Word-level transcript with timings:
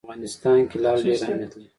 په 0.03 0.05
افغانستان 0.07 0.59
کې 0.69 0.77
لعل 0.83 0.99
ډېر 1.07 1.19
اهمیت 1.23 1.51
لري. 1.53 1.67